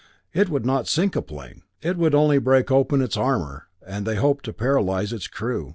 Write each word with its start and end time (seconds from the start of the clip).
It 0.33 0.49
would 0.49 0.65
not 0.65 0.87
sink 0.87 1.15
a 1.15 1.21
plane. 1.21 1.61
It 1.83 1.95
would 1.95 2.15
only 2.15 2.39
break 2.39 2.71
open 2.71 3.03
its 3.03 3.17
armor, 3.17 3.67
and 3.85 4.03
they 4.03 4.15
hoped, 4.15 4.49
paralyze 4.57 5.13
its 5.13 5.27
crew. 5.27 5.69